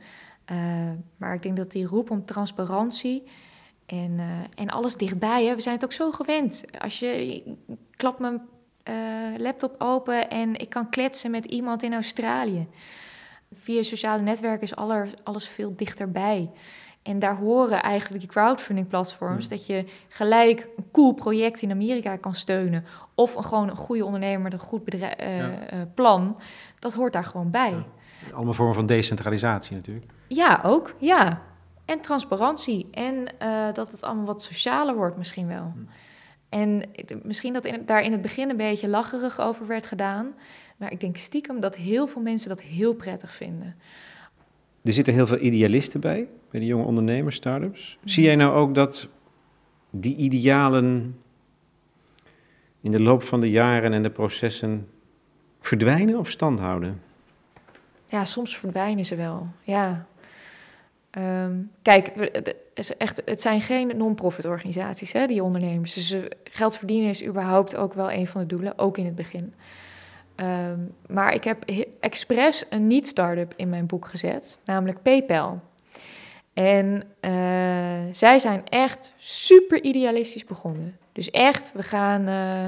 [1.18, 3.24] Maar ik denk dat die roep om transparantie
[3.92, 4.26] en, uh,
[4.56, 6.64] en alles dichtbij, hè, we zijn het ook zo gewend.
[6.80, 7.44] Als je ik
[7.96, 8.42] klap mijn
[8.90, 12.68] uh, laptop open en ik kan kletsen met iemand in Australië.
[13.54, 16.50] Via sociale netwerken is aller, alles veel dichterbij.
[17.02, 19.48] En daar horen eigenlijk die crowdfunding platforms...
[19.48, 22.86] Dat je gelijk een cool project in Amerika kan steunen...
[23.16, 25.50] of een, gewoon een goede ondernemer met een goed bedrijf, uh, ja.
[25.74, 26.38] uh, plan.
[26.80, 27.72] Dat hoort daar gewoon bij.
[27.72, 28.34] Ja.
[28.34, 30.06] Allemaal vormen van decentralisatie natuurlijk.
[30.28, 30.96] Ja, ook.
[30.98, 31.42] Ja.
[31.92, 32.88] En transparantie.
[32.92, 35.72] En uh, dat het allemaal wat socialer wordt misschien wel.
[35.74, 35.88] Hmm.
[36.50, 36.84] En
[37.24, 40.34] misschien dat in, daar in het begin een beetje lacherig over werd gedaan...
[40.78, 43.76] maar ik denk stiekem dat heel veel mensen dat heel prettig vinden...
[44.84, 47.98] Er zitten heel veel idealisten bij, bij de jonge ondernemers, start-ups.
[48.02, 48.08] Mm.
[48.10, 49.08] Zie jij nou ook dat
[49.90, 51.18] die idealen
[52.82, 54.88] in de loop van de jaren en de processen
[55.60, 57.02] verdwijnen of stand houden?
[58.08, 60.06] Ja, soms verdwijnen ze wel, ja.
[61.18, 65.94] Um, kijk, het, is echt, het zijn geen non-profit organisaties, hè, die ondernemers.
[65.94, 69.54] Dus geld verdienen is überhaupt ook wel een van de doelen, ook in het begin.
[70.36, 71.66] Um, maar ik heb
[72.00, 75.62] expres een niet-startup in mijn boek gezet, namelijk PayPal.
[76.54, 77.32] En uh,
[78.12, 80.98] zij zijn echt super idealistisch begonnen.
[81.12, 82.66] Dus echt, we gaan uh,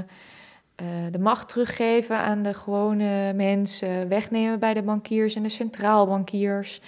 [1.11, 6.81] de macht teruggeven aan de gewone mensen, wegnemen bij de bankiers en de centraalbankiers.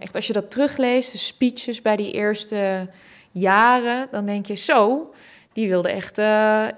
[0.00, 2.88] Echt, als je dat terugleest, de speeches bij die eerste
[3.30, 5.12] jaren, dan denk je zo,
[5.52, 6.20] die wilde echt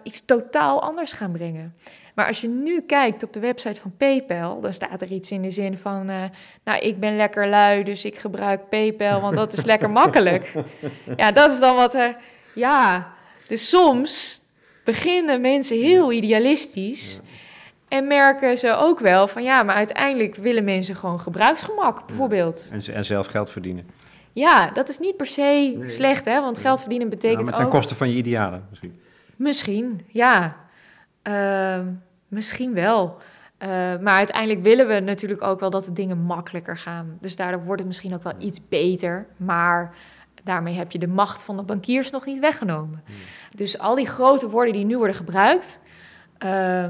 [0.02, 1.74] iets totaal anders gaan brengen.
[2.16, 5.42] Maar als je nu kijkt op de website van PayPal, dan staat er iets in
[5.42, 6.22] de zin van: uh,
[6.64, 10.52] Nou, ik ben lekker lui, dus ik gebruik PayPal, want dat is lekker makkelijk.
[11.16, 11.94] Ja, dat is dan wat.
[11.94, 12.08] Uh,
[12.54, 13.12] ja,
[13.48, 14.40] dus soms
[14.84, 17.20] beginnen mensen heel idealistisch.
[17.88, 22.70] En merken ze ook wel van ja, maar uiteindelijk willen mensen gewoon gebruiksgemak, bijvoorbeeld.
[22.72, 23.86] En, en zelf geld verdienen.
[24.32, 25.40] Ja, dat is niet per se
[25.76, 25.86] nee.
[25.86, 26.40] slecht, hè?
[26.40, 27.70] Want geld verdienen betekent ja, maar ten ook...
[27.70, 29.00] koste van je idealen misschien.
[29.36, 30.56] Misschien, ja.
[31.22, 31.78] Uh,
[32.28, 33.16] misschien wel.
[33.62, 33.68] Uh,
[34.00, 37.18] maar uiteindelijk willen we natuurlijk ook wel dat de dingen makkelijker gaan.
[37.20, 39.26] Dus daardoor wordt het misschien ook wel iets beter.
[39.36, 39.94] Maar
[40.44, 43.02] daarmee heb je de macht van de bankiers nog niet weggenomen.
[43.54, 45.80] Dus al die grote woorden die nu worden gebruikt...
[46.44, 46.86] Uh,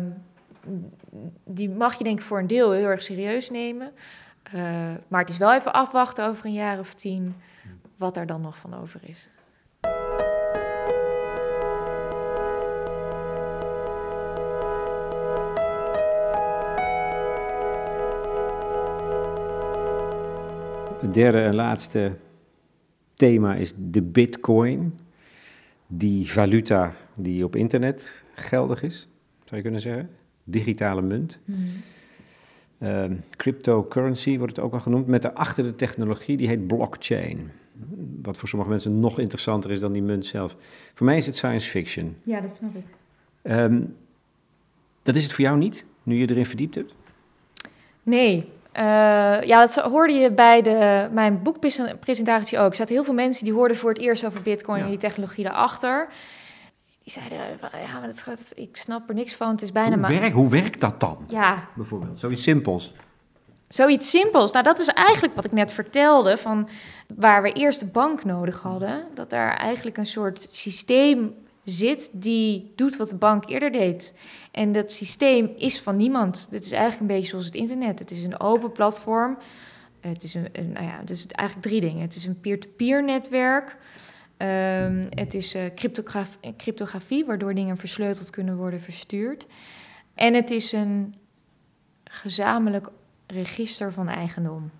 [1.45, 3.93] die mag je denk ik voor een deel heel erg serieus nemen.
[4.55, 4.63] Uh,
[5.09, 7.35] maar het is wel even afwachten over een jaar of tien...
[7.97, 9.29] wat daar dan nog van over is.
[21.01, 22.17] Het derde en laatste
[23.15, 24.99] thema is de bitcoin.
[25.87, 29.09] Die valuta die op internet geldig is,
[29.45, 30.11] zou je kunnen zeggen.
[30.49, 31.39] Digitale munt.
[31.45, 31.57] Mm.
[32.79, 33.05] Uh,
[33.37, 37.51] cryptocurrency wordt het ook wel genoemd, met daarachter de technologie, die heet blockchain.
[38.23, 40.57] Wat voor sommige mensen nog interessanter is dan die munt zelf.
[40.95, 42.17] Voor mij is het science fiction.
[42.23, 42.85] Ja, dat snap ik.
[43.53, 43.97] Um,
[45.03, 46.95] dat is het voor jou niet, nu je erin verdiept hebt?
[48.03, 48.83] Nee, uh,
[49.43, 52.71] ja, dat hoorde je bij de, mijn boekpresentatie ook.
[52.71, 54.85] Er zaten heel veel mensen die hoorden voor het eerst over bitcoin ja.
[54.85, 56.09] en die technologie daarachter.
[57.07, 59.91] Die zeiden, ja, maar dat gaat, ik snap er niks van, het is bijna...
[59.91, 60.11] Hoe, maar...
[60.11, 61.19] werk, hoe werkt dat dan?
[61.29, 61.69] Ja.
[61.75, 62.93] Bijvoorbeeld, zoiets simpels.
[63.69, 64.53] Zoiets simpels.
[64.53, 66.69] Nou, dat is eigenlijk wat ik net vertelde, van
[67.15, 69.05] waar we eerst de bank nodig hadden.
[69.15, 74.15] Dat daar eigenlijk een soort systeem zit die doet wat de bank eerder deed.
[74.51, 76.49] En dat systeem is van niemand.
[76.51, 77.99] Dit is eigenlijk een beetje zoals het internet.
[77.99, 79.39] Het is een open platform.
[80.01, 82.01] Het is, een, een, nou ja, het is eigenlijk drie dingen.
[82.01, 83.77] Het is een peer-to-peer netwerk.
[84.37, 89.47] Ehm, het is uh, cryptograf cryptografie, waardoor dingen versleuteld kunnen worden verstuurd.
[90.15, 91.15] En het is een
[92.05, 92.89] gezamenlijk
[93.27, 94.71] register van eigendom.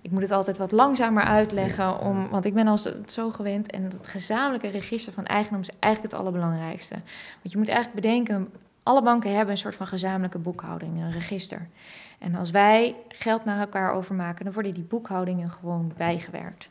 [0.00, 3.70] Ik moet het altijd wat langzamer uitleggen, om, want ik ben al zo gewend.
[3.70, 6.94] En dat gezamenlijke register van eigendom is eigenlijk het allerbelangrijkste.
[7.42, 11.68] Want je moet eigenlijk bedenken, alle banken hebben een soort van gezamenlijke boekhouding, een register.
[12.18, 16.70] En als wij geld naar elkaar overmaken, dan worden die boekhoudingen gewoon bijgewerkt.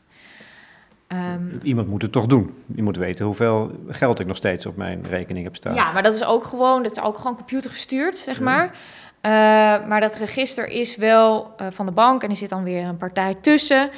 [1.08, 2.54] Um, Iemand moet het toch doen.
[2.74, 5.74] Je moet weten hoeveel geld ik nog steeds op mijn rekening heb staan.
[5.74, 8.64] Ja, maar dat is ook gewoon, dat is ook gewoon computergestuurd, zeg maar.
[8.64, 9.30] Uh,
[9.88, 12.96] maar dat register is wel uh, van de bank en er zit dan weer een
[12.96, 13.90] partij tussen.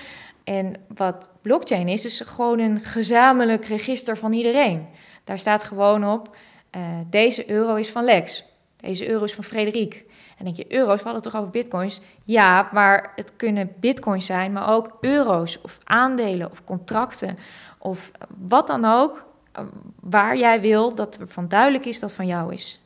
[0.44, 4.86] En wat blockchain is, is gewoon een gezamenlijk register van iedereen.
[5.24, 6.36] Daar staat gewoon op,
[6.76, 8.44] uh, deze euro is van Lex,
[8.76, 10.04] deze euro is van Frederik.
[10.38, 12.00] En denk je, euro's, we hadden toch over bitcoins?
[12.24, 17.38] Ja, maar het kunnen bitcoins zijn, maar ook euro's of aandelen of contracten
[17.78, 19.64] of wat dan ook, eh,
[20.00, 22.82] waar jij wil dat er van duidelijk is dat van jou is.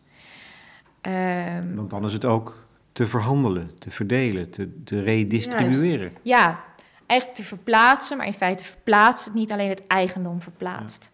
[1.02, 6.12] Um, Want dan is het ook te verhandelen, te verdelen, te, te redistribueren.
[6.22, 6.64] Ja,
[7.06, 11.12] eigenlijk te verplaatsen, maar in feite verplaatst het niet alleen het eigendom verplaatst.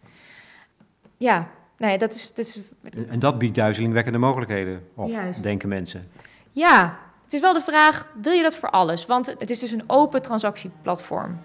[1.17, 1.49] Ja, ja
[1.79, 2.61] nee, dat is, dat is...
[3.09, 6.09] En dat biedt duizelingwekkende mogelijkheden, of denken mensen.
[6.53, 9.07] Ja, het is wel de vraag, wil je dat voor alles?
[9.07, 11.39] Want het is dus een open transactieplatform.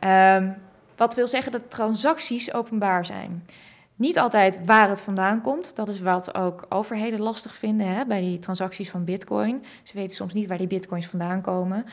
[0.00, 0.54] Um,
[0.96, 3.44] wat wil zeggen dat transacties openbaar zijn.
[3.96, 5.76] Niet altijd waar het vandaan komt.
[5.76, 9.64] Dat is wat ook overheden lastig vinden hè, bij die transacties van Bitcoin.
[9.82, 11.84] Ze weten soms niet waar die Bitcoins vandaan komen,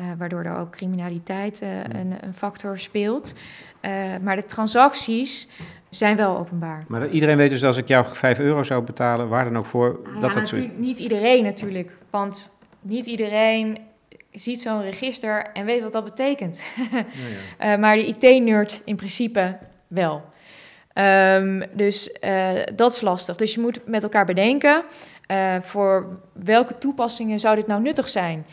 [0.00, 3.34] uh, waardoor er ook criminaliteit uh, een, een, factor speelt.
[3.82, 5.48] Uh, maar de transacties
[5.90, 6.84] zijn wel openbaar.
[6.88, 10.00] Maar iedereen weet dus als ik jou 5 euro zou betalen, waar dan ook voor,
[10.20, 10.64] dat dat zo is?
[10.76, 13.78] Niet iedereen natuurlijk, want niet iedereen
[14.32, 16.62] ziet zo'n register en weet wat dat betekent.
[16.92, 17.04] Ja,
[17.58, 17.72] ja.
[17.72, 20.22] uh, maar de IT-nerd in principe wel.
[20.94, 23.36] Um, dus uh, dat is lastig.
[23.36, 24.84] Dus je moet met elkaar bedenken,
[25.30, 28.46] uh, voor welke toepassingen zou dit nou nuttig zijn?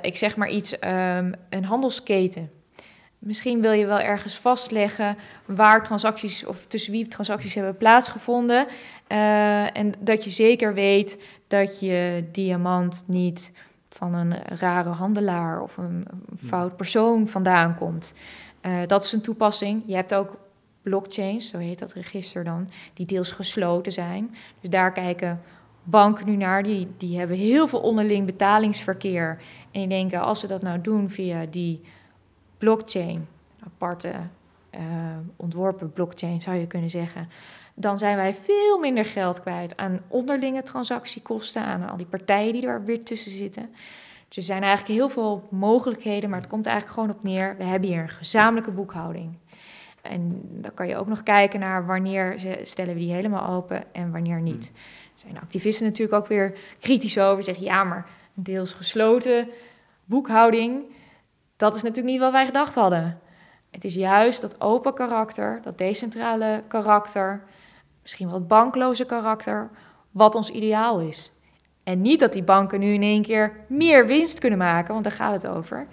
[0.00, 2.50] ik zeg maar iets, um, een handelsketen.
[3.24, 8.66] Misschien wil je wel ergens vastleggen waar transacties of tussen wie transacties hebben plaatsgevonden.
[9.08, 13.52] Uh, en dat je zeker weet dat je diamant niet
[13.88, 16.06] van een rare handelaar of een
[16.46, 18.14] fout persoon vandaan komt.
[18.62, 19.82] Uh, dat is een toepassing.
[19.86, 20.36] Je hebt ook
[20.82, 24.34] blockchains, zo heet dat register dan, die deels gesloten zijn.
[24.60, 25.40] Dus daar kijken
[25.82, 26.62] banken nu naar.
[26.62, 29.40] Die, die hebben heel veel onderling betalingsverkeer.
[29.70, 31.80] En die denken, als we dat nou doen via die
[32.64, 33.28] blockchain,
[33.64, 34.12] aparte
[34.74, 34.80] uh,
[35.36, 37.28] ontworpen blockchain zou je kunnen zeggen,
[37.74, 42.66] dan zijn wij veel minder geld kwijt aan onderlinge transactiekosten, aan al die partijen die
[42.66, 43.70] er weer tussen zitten.
[44.28, 47.56] Dus er zijn eigenlijk heel veel mogelijkheden, maar het komt eigenlijk gewoon op neer.
[47.56, 49.36] We hebben hier een gezamenlijke boekhouding.
[50.02, 54.12] En dan kan je ook nog kijken naar wanneer stellen we die helemaal open en
[54.12, 54.72] wanneer niet.
[54.74, 54.82] Hmm.
[55.14, 57.42] Er zijn activisten natuurlijk ook weer kritisch over.
[57.42, 59.48] Zeggen ja, maar een deels gesloten
[60.04, 60.82] boekhouding,
[61.56, 63.20] dat is natuurlijk niet wat wij gedacht hadden.
[63.70, 67.44] Het is juist dat open karakter, dat decentrale karakter,
[68.02, 69.70] misschien het bankloze karakter,
[70.10, 71.32] wat ons ideaal is.
[71.82, 75.12] En niet dat die banken nu in één keer meer winst kunnen maken, want daar
[75.12, 75.86] gaat het over,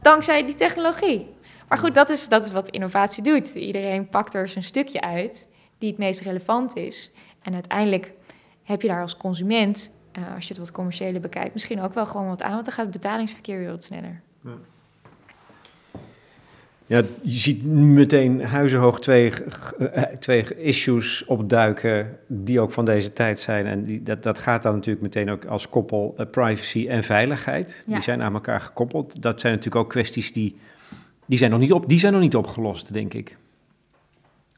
[0.00, 1.36] dankzij die technologie.
[1.68, 3.54] Maar goed, dat is, dat is wat innovatie doet.
[3.54, 7.12] Iedereen pakt er zijn stukje uit die het meest relevant is.
[7.42, 8.12] En uiteindelijk
[8.62, 12.06] heb je daar als consument, uh, als je het wat commerciële bekijkt, misschien ook wel
[12.06, 14.22] gewoon wat aan, want dan gaat het betalingsverkeer weer wat sneller.
[14.44, 14.50] Ja.
[16.88, 19.32] Ja, je ziet meteen huizenhoog twee,
[19.78, 23.66] eh, twee issues opduiken die ook van deze tijd zijn.
[23.66, 27.84] En die, dat, dat gaat dan natuurlijk meteen ook als koppel uh, privacy en veiligheid.
[27.86, 29.22] Die zijn aan elkaar gekoppeld.
[29.22, 30.56] Dat zijn natuurlijk ook kwesties die,
[31.26, 33.36] die, zijn nog niet op, die zijn nog niet opgelost, denk ik.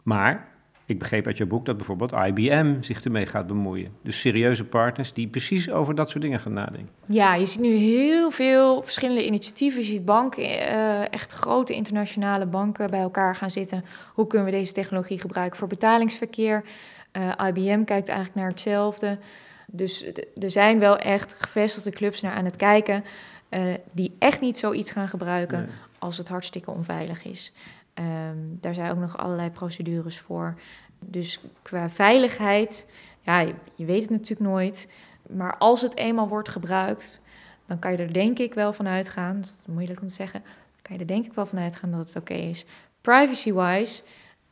[0.02, 0.48] Maar
[0.90, 3.92] ik begreep uit je boek dat bijvoorbeeld IBM zich ermee gaat bemoeien.
[4.02, 6.88] Dus serieuze partners die precies over dat soort dingen gaan nadenken.
[7.06, 9.80] Ja, je ziet nu heel veel verschillende initiatieven.
[9.80, 13.84] Je ziet banken, uh, echt grote internationale banken bij elkaar gaan zitten.
[14.14, 16.64] Hoe kunnen we deze technologie gebruiken voor betalingsverkeer?
[17.12, 19.18] Eh, IBM kijkt eigenlijk naar hetzelfde.
[19.66, 20.04] Dus
[20.40, 23.04] er zijn wel echt gevestigde clubs naar aan het kijken...
[23.50, 27.52] Uh, die echt niet zoiets gaan gebruiken als het hartstikke onveilig is.
[28.00, 30.60] Um, daar zijn ook nog allerlei procedures voor.
[30.98, 32.86] Dus qua veiligheid,
[33.20, 33.40] ja,
[33.74, 34.88] je, weet het natuurlijk nooit.
[35.28, 37.22] Maar als het eenmaal wordt gebruikt,
[37.66, 39.40] dan kan je er denk ik wel van uitgaan.
[39.40, 40.42] Dat is moeilijk om te zeggen.
[40.82, 42.64] kan je er denk ik wel van uitgaan dat het oké is.
[43.00, 44.02] Privacy-wise,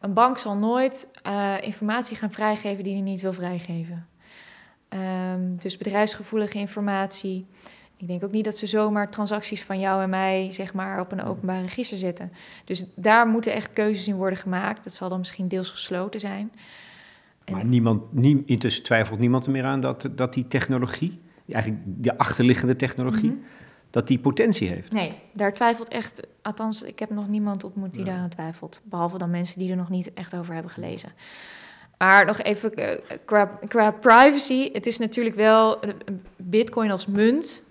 [0.00, 4.06] een bank zal nooit uh, informatie gaan vrijgeven die hij niet wil vrijgeven.
[4.88, 7.46] Um, dus bedrijfsgevoelige informatie,
[7.98, 11.12] Ik denk ook niet dat ze zomaar transacties van jou en mij zeg maar, op
[11.12, 12.32] een openbaar register zetten.
[12.64, 14.84] Dus daar moeten echt keuzes in worden gemaakt.
[14.84, 16.52] Dat zal dan misschien deels gesloten zijn.
[17.44, 17.54] En...
[17.54, 22.18] Maar niemand, nie, intussen twijfelt niemand er meer aan dat, dat die technologie, eigenlijk de
[22.18, 23.38] achterliggende technologie, mhm.
[23.90, 24.92] dat die potentie heeft.
[24.92, 28.10] Nee, daar twijfelt echt, althans, ik heb nog niemand ontmoet die ja.
[28.10, 28.80] daaraan twijfelt.
[28.84, 31.12] Behalve dan mensen die er nog niet echt over hebben gelezen.
[31.98, 34.72] Maar nog even eh, qua, qua privacy.
[34.72, 35.78] Het is natuurlijk wel
[36.36, 37.66] Bitcoin als munt.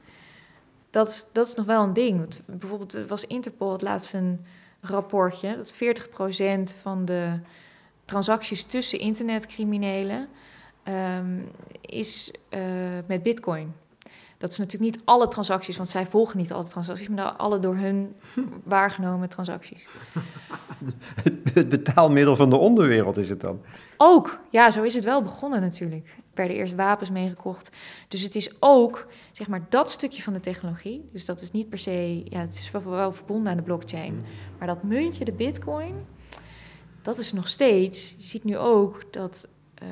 [0.97, 2.17] Dat, is, dat is nog wel een ding.
[2.17, 4.45] Want bijvoorbeeld was Interpol het laatste een
[4.81, 7.39] rapportje dat 40% van de
[8.05, 10.27] transacties tussen internetcriminelen
[11.17, 12.59] um, is uh,
[13.07, 13.73] met Bitcoin.
[14.37, 17.75] Dat is natuurlijk niet alle transacties, want zij volgen niet alle transacties, maar alle door
[17.75, 18.15] hun
[18.63, 19.87] waargenomen transacties.
[21.53, 23.61] Het betaalmiddel van de onderwereld is het dan?
[23.97, 26.07] Ook, ja, zo is het wel begonnen natuurlijk.
[26.07, 27.69] Er werden eerst wapens meegekocht.
[28.07, 31.09] Dus het is ook, zeg maar, dat stukje van de technologie.
[31.11, 34.13] Dus dat is niet per se, ja, het is wel, wel verbonden aan de blockchain.
[34.13, 34.23] Mm.
[34.57, 35.95] Maar dat muntje, de bitcoin,
[37.01, 39.47] dat is nog steeds, je ziet nu ook dat
[39.83, 39.89] uh,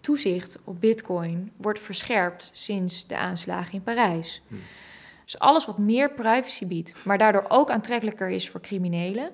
[0.00, 4.42] toezicht op bitcoin wordt verscherpt sinds de aanslagen in Parijs.
[4.48, 4.60] Hmm.
[5.24, 9.30] Dus alles wat meer privacy biedt, maar daardoor ook aantrekkelijker is voor criminelen,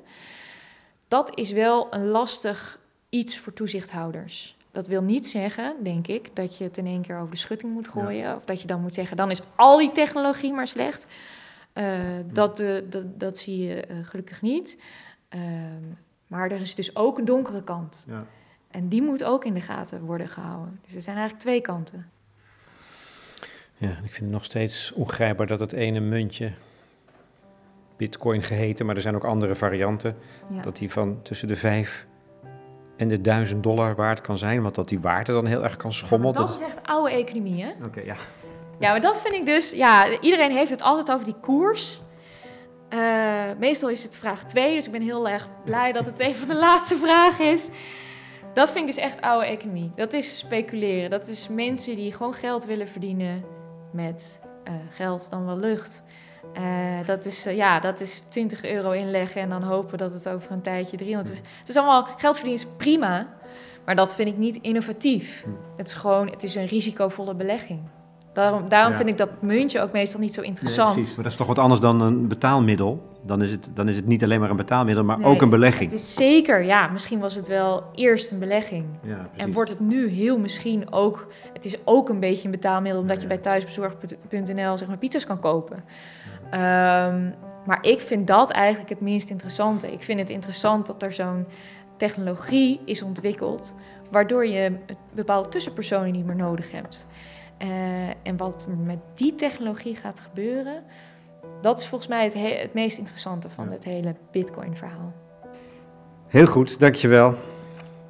[1.11, 4.57] dat is wel een lastig iets voor toezichthouders.
[4.71, 7.73] Dat wil niet zeggen, denk ik, dat je het in één keer over de schutting
[7.73, 8.37] moet gooien.
[8.37, 11.07] Of dat je dan moet zeggen, dan is al die technologie maar slecht.
[11.75, 11.99] Uh,
[12.33, 14.79] dat, uh, dat, dat, zie je uh, gelukkig niet.
[15.29, 15.85] Ehm,
[16.27, 18.05] maar er is dus ook een donkere kant.
[18.09, 18.27] Ja.
[18.71, 20.81] En die moet ook in de gaten worden gehouden.
[20.87, 22.11] Dus er zijn eigenlijk twee kanten.
[23.77, 26.53] Ja, ik vind het nog steeds ongrijpbaar dat het ene muntje,
[28.01, 30.17] bitcoin geheten, maar er zijn ook andere varianten,
[30.63, 32.07] dat die van tussen de vijf
[32.97, 35.93] en de duizend dollar waard kan zijn, want dat die waarde dan heel erg kan
[35.93, 36.35] schommelen.
[36.35, 37.71] dat, is echt oude economie, hè?
[37.85, 38.17] Oké, ja.
[38.79, 42.03] Ja, maar dat vind ik dus, ja, iedereen heeft het altijd over die koers.
[42.91, 43.01] Uh,
[43.59, 46.57] meestal is het vraag 2, dus ik ben heel erg blij dat het even de
[46.67, 47.71] laatste vraag is.
[48.55, 49.93] Dat vind ik dus echt oude economie.
[49.95, 51.11] Dat is speculeren.
[51.11, 53.45] Dat is mensen die gewoon geld willen verdienen
[53.93, 56.03] met uh, geld dan wel lucht.
[56.57, 60.29] Uh, dat, is, uh, ja, dat is 20 euro inleggen en dan hopen dat het
[60.29, 61.43] over een tijdje 300 is.
[61.59, 63.29] Het is allemaal, geld verdienen is prima,
[63.85, 65.43] maar dat vind ik niet innovatief.
[65.45, 65.51] Hm.
[65.77, 67.81] Het is gewoon, het is een risicovolle belegging.
[68.33, 70.97] Daarom, daarom vind ik dat muntje ook meestal niet zo interessant.
[70.97, 73.09] Nee, maar dat is toch wat anders dan een betaalmiddel?
[73.23, 75.91] Dan is het, dan is het niet alleen maar een betaalmiddel, maar ook een belegging.
[75.91, 76.89] Het is zeker, ja.
[76.89, 78.85] Misschien was het wel eerst een belegging.
[79.03, 81.27] Ja, en wordt het nu heel misschien ook...
[81.53, 83.01] Het is ook een beetje een betaalmiddel...
[83.01, 85.85] omdat je bij thuisbezorg.nl zeg maar pizza's kan kopen.
[86.55, 87.35] Um,
[87.67, 89.93] maar ik vind dat eigenlijk het minst interessante.
[89.93, 91.47] Ik vind het interessant dat er zo'n
[91.97, 93.75] technologie is ontwikkeld...
[94.11, 94.73] waardoor je
[95.13, 97.07] bepaalde tussenpersonen niet meer nodig hebt.
[97.59, 97.69] Uh,
[98.09, 100.83] en wat met die technologie gaat gebeuren,
[101.61, 105.13] dat is volgens mij het, het meest interessante van het hele Bitcoin-verhaal.
[106.27, 107.35] Heel goed, dankjewel.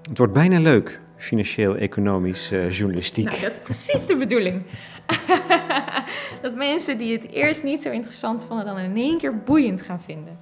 [0.09, 3.25] Het wordt bijna leuk, financieel-economisch uh, journalistiek.
[3.25, 4.63] Nou, dat is precies de bedoeling.
[6.43, 10.01] dat mensen die het eerst niet zo interessant vonden, dan in één keer boeiend gaan
[10.01, 10.39] vinden.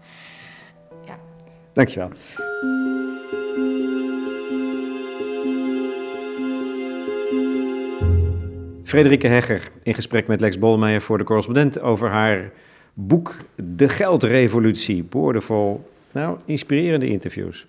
[1.06, 1.18] Ja.
[1.72, 2.10] Dankjewel.
[8.84, 12.50] Frederike Hegger in gesprek met Lex Bolmeijer voor de correspondent over haar
[12.94, 15.04] boek De Geldrevolutie.
[15.04, 17.66] Boordevol, nou, inspirerende interviews.